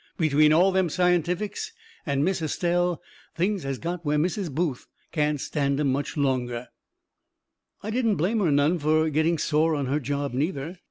Between 0.17 0.51
all 0.51 0.71
them 0.71 0.89
scientifics 0.89 1.73
and 2.07 2.25
Miss 2.25 2.41
Estelle 2.41 3.03
things 3.35 3.61
has 3.61 3.77
got 3.77 4.03
where 4.03 4.17
Mrs. 4.17 4.51
Booth 4.51 4.87
can't 5.11 5.39
stand 5.39 5.79
'em 5.79 5.91
much 5.91 6.17
longer. 6.17 6.69
I 7.83 7.91
didn't 7.91 8.15
blame 8.15 8.39
her 8.39 8.49
none 8.49 8.79
fur 8.79 9.09
getting 9.11 9.37
sore 9.37 9.75
on 9.75 9.85
her 9.85 9.99
job, 9.99 10.33
neither. 10.33 10.79